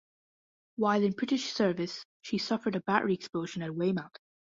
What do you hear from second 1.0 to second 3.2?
in British service she suffered a battery